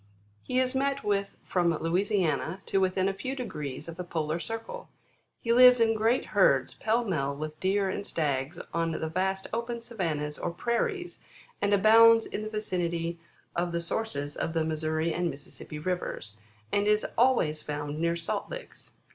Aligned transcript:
He 0.41 0.59
is 0.59 0.73
met 0.73 1.03
with 1.03 1.37
from 1.45 1.77
Louisiana 1.77 2.63
to 2.65 2.79
within 2.81 3.07
a 3.07 3.13
few 3.13 3.35
degrees 3.35 3.87
of 3.87 3.97
the 3.97 4.03
polar 4.03 4.39
circle. 4.39 4.89
He 5.41 5.53
lives 5.53 5.79
in 5.79 5.93
great 5.93 6.25
herds, 6.33 6.73
pell 6.73 7.05
mell 7.05 7.35
with 7.35 7.59
deer 7.59 7.87
and 7.87 8.03
stags 8.03 8.57
on 8.73 8.93
the 8.93 9.07
vast 9.09 9.45
open 9.53 9.83
savannas 9.83 10.39
or 10.39 10.49
prairies, 10.49 11.19
and 11.61 11.71
abounds 11.71 12.25
in 12.25 12.41
the 12.41 12.49
vicinity 12.49 13.19
of 13.55 13.71
the 13.71 13.79
sources 13.79 14.35
of 14.35 14.53
the 14.53 14.63
Missouri 14.65 15.13
and 15.13 15.29
Missis 15.29 15.59
sippi 15.59 15.77
rivers, 15.85 16.35
and 16.71 16.87
is 16.87 17.05
always 17.15 17.61
found 17.61 17.99
near 17.99 18.15
salt 18.15 18.49
licks. 18.49 18.93